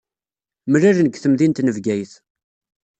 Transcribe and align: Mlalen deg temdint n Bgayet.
Mlalen 0.71 1.07
deg 1.07 1.17
temdint 1.19 1.61
n 1.63 1.73
Bgayet. 1.75 2.13